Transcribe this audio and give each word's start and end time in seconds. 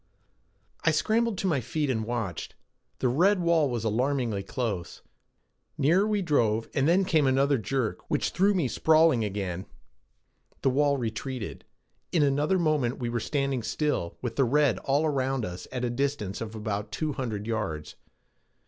I 0.83 0.89
scrambled 0.89 1.37
to 1.37 1.45
my 1.47 1.61
feet 1.61 1.87
and 1.87 2.05
watched. 2.05 2.55
The 2.97 3.07
red 3.07 3.39
wall 3.39 3.69
was 3.69 3.83
alarmingly 3.83 4.41
close. 4.41 5.03
Nearer 5.77 6.07
we 6.07 6.23
drove 6.23 6.67
and 6.73 6.87
then 6.87 7.05
came 7.05 7.27
another 7.27 7.59
jerk 7.59 8.09
which 8.09 8.31
threw 8.31 8.55
me 8.55 8.67
sprawling 8.67 9.23
again. 9.23 9.67
The 10.63 10.71
wall 10.71 10.97
retreated. 10.97 11.65
In 12.11 12.23
another 12.23 12.57
moment 12.57 12.97
we 12.97 13.09
were 13.09 13.19
standing 13.19 13.61
still, 13.61 14.17
with 14.23 14.37
the 14.37 14.43
red 14.43 14.79
all 14.79 15.05
around 15.05 15.45
us 15.45 15.67
at 15.71 15.85
a 15.85 15.89
distance 15.91 16.41
of 16.41 16.55
about 16.55 16.91
two 16.91 17.13
hundred 17.13 17.45
yards. 17.45 17.95